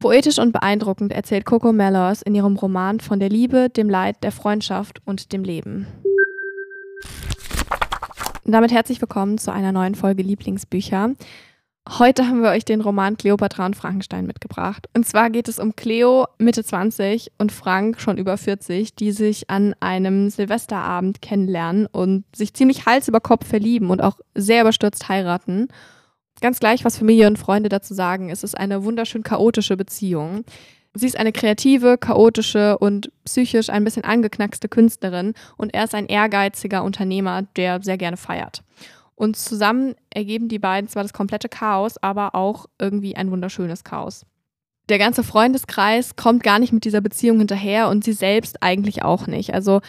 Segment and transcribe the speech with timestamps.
[0.00, 4.32] Poetisch und beeindruckend erzählt Coco Mellors in ihrem Roman von der Liebe, dem Leid, der
[4.32, 5.86] Freundschaft und dem Leben.
[8.44, 11.10] Und damit herzlich willkommen zu einer neuen Folge Lieblingsbücher.
[11.98, 14.88] Heute haben wir euch den Roman Cleopatra und Frankenstein mitgebracht.
[14.96, 19.50] Und zwar geht es um Cleo Mitte 20 und Frank schon über 40, die sich
[19.50, 25.10] an einem Silvesterabend kennenlernen und sich ziemlich Hals über Kopf verlieben und auch sehr überstürzt
[25.10, 25.68] heiraten.
[26.40, 30.44] Ganz gleich, was Familie und Freunde dazu sagen, es ist eine wunderschön chaotische Beziehung.
[30.94, 36.06] Sie ist eine kreative, chaotische und psychisch ein bisschen angeknackste Künstlerin und er ist ein
[36.06, 38.64] ehrgeiziger Unternehmer, der sehr gerne feiert.
[39.14, 44.24] Und zusammen ergeben die beiden zwar das komplette Chaos, aber auch irgendwie ein wunderschönes Chaos.
[44.88, 49.28] Der ganze Freundeskreis kommt gar nicht mit dieser Beziehung hinterher und sie selbst eigentlich auch
[49.28, 49.54] nicht.
[49.54, 49.82] Also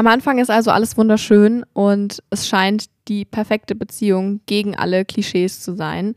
[0.00, 5.60] am Anfang ist also alles wunderschön und es scheint die perfekte Beziehung gegen alle Klischees
[5.60, 6.14] zu sein.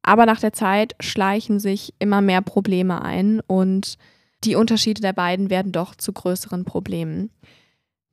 [0.00, 3.98] Aber nach der Zeit schleichen sich immer mehr Probleme ein und
[4.44, 7.30] die Unterschiede der beiden werden doch zu größeren Problemen.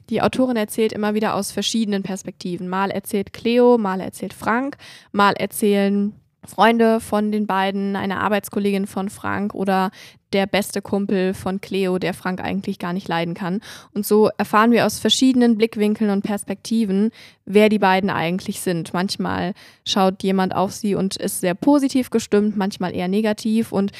[0.10, 2.68] Die Autorin erzählt immer wieder aus verschiedenen Perspektiven.
[2.68, 4.78] Mal erzählt Cleo, mal erzählt Frank,
[5.12, 9.92] mal erzählen Freunde von den beiden, eine Arbeitskollegin von Frank oder
[10.34, 13.62] der beste Kumpel von Cleo, der Frank eigentlich gar nicht leiden kann.
[13.94, 17.12] Und so erfahren wir aus verschiedenen Blickwinkeln und Perspektiven,
[17.46, 18.94] wer die beiden eigentlich sind.
[18.94, 19.54] Manchmal
[19.86, 23.72] schaut jemand auf sie und ist sehr positiv gestimmt, manchmal eher negativ.
[23.72, 23.92] Und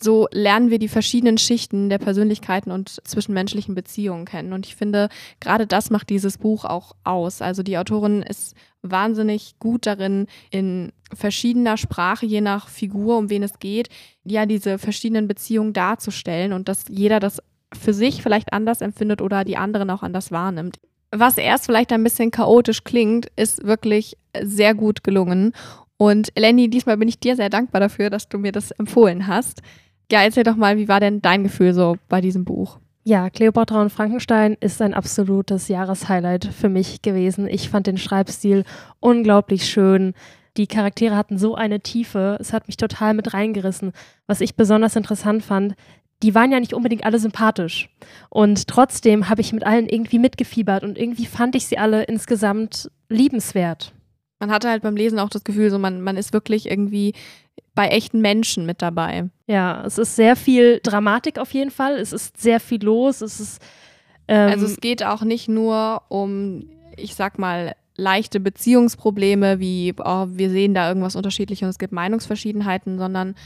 [0.00, 4.52] so lernen wir die verschiedenen Schichten der Persönlichkeiten und zwischenmenschlichen Beziehungen kennen.
[4.52, 5.08] Und ich finde,
[5.40, 7.42] gerade das macht dieses Buch auch aus.
[7.42, 13.42] Also die Autorin ist wahnsinnig gut darin, in verschiedener Sprache, je nach Figur, um wen
[13.42, 13.88] es geht,
[14.24, 17.42] ja, diese verschiedenen Beziehungen darzustellen und dass jeder das
[17.76, 20.78] für sich vielleicht anders empfindet oder die anderen auch anders wahrnimmt.
[21.10, 25.52] Was erst vielleicht ein bisschen chaotisch klingt, ist wirklich sehr gut gelungen.
[25.96, 29.62] Und Lenny, diesmal bin ich dir sehr dankbar dafür, dass du mir das empfohlen hast.
[30.10, 32.78] Ja, erzähl doch mal, wie war denn dein Gefühl so bei diesem Buch?
[33.04, 37.46] Ja, Cleopatra und Frankenstein ist ein absolutes Jahreshighlight für mich gewesen.
[37.46, 38.64] Ich fand den Schreibstil
[39.00, 40.14] unglaublich schön.
[40.56, 42.36] Die Charaktere hatten so eine Tiefe.
[42.40, 43.92] Es hat mich total mit reingerissen.
[44.26, 45.74] Was ich besonders interessant fand,
[46.22, 47.88] die waren ja nicht unbedingt alle sympathisch.
[48.28, 52.90] Und trotzdem habe ich mit allen irgendwie mitgefiebert und irgendwie fand ich sie alle insgesamt
[53.08, 53.92] liebenswert.
[54.40, 57.14] Man hatte halt beim Lesen auch das Gefühl, so man, man ist wirklich irgendwie
[57.78, 59.30] bei echten Menschen mit dabei.
[59.46, 61.94] Ja, es ist sehr viel Dramatik auf jeden Fall.
[61.98, 63.20] Es ist sehr viel los.
[63.20, 63.62] Es ist.
[64.26, 70.26] Ähm also es geht auch nicht nur um, ich sag mal, leichte Beziehungsprobleme, wie oh,
[70.28, 73.36] wir sehen da irgendwas unterschiedlich und es gibt Meinungsverschiedenheiten, sondern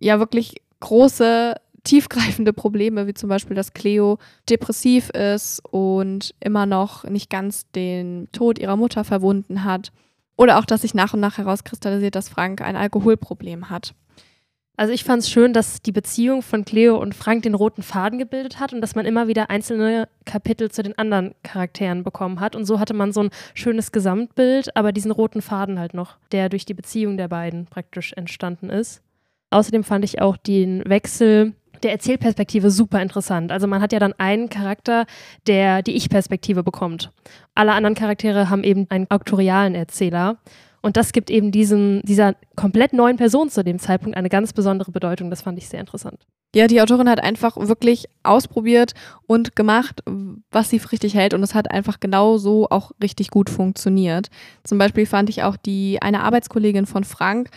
[0.00, 4.16] ja wirklich große, tiefgreifende Probleme, wie zum Beispiel, dass Cleo
[4.48, 9.92] depressiv ist und immer noch nicht ganz den Tod ihrer Mutter verwunden hat.
[10.36, 13.94] Oder auch, dass sich nach und nach herauskristallisiert, dass Frank ein Alkoholproblem hat.
[14.76, 18.18] Also ich fand es schön, dass die Beziehung von Cleo und Frank den roten Faden
[18.18, 22.56] gebildet hat und dass man immer wieder einzelne Kapitel zu den anderen Charakteren bekommen hat.
[22.56, 26.48] Und so hatte man so ein schönes Gesamtbild, aber diesen roten Faden halt noch, der
[26.48, 29.02] durch die Beziehung der beiden praktisch entstanden ist.
[29.50, 33.52] Außerdem fand ich auch den Wechsel der Erzählperspektive super interessant.
[33.52, 35.06] Also man hat ja dann einen Charakter,
[35.46, 37.10] der die Ich-Perspektive bekommt.
[37.54, 40.38] Alle anderen Charaktere haben eben einen auktorialen Erzähler.
[40.82, 44.90] Und das gibt eben diesen, dieser komplett neuen Person zu dem Zeitpunkt eine ganz besondere
[44.90, 45.30] Bedeutung.
[45.30, 46.26] Das fand ich sehr interessant.
[46.54, 48.92] Ja, die Autorin hat einfach wirklich ausprobiert
[49.26, 50.02] und gemacht,
[50.50, 51.34] was sie für richtig hält.
[51.34, 54.28] Und es hat einfach genau so auch richtig gut funktioniert.
[54.64, 57.48] Zum Beispiel fand ich auch die eine Arbeitskollegin von Frank,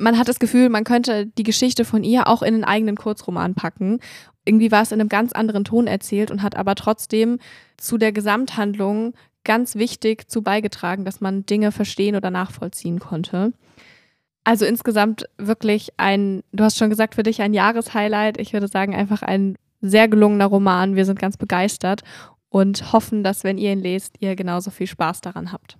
[0.00, 3.54] man hat das Gefühl, man könnte die Geschichte von ihr auch in einen eigenen Kurzroman
[3.54, 4.00] packen.
[4.44, 7.38] Irgendwie war es in einem ganz anderen Ton erzählt und hat aber trotzdem
[7.76, 13.52] zu der Gesamthandlung ganz wichtig zu beigetragen, dass man Dinge verstehen oder nachvollziehen konnte.
[14.42, 18.38] Also insgesamt wirklich ein, du hast schon gesagt, für dich ein Jahreshighlight.
[18.38, 20.96] Ich würde sagen, einfach ein sehr gelungener Roman.
[20.96, 22.02] Wir sind ganz begeistert
[22.48, 25.76] und hoffen, dass, wenn ihr ihn lest, ihr genauso viel Spaß daran habt.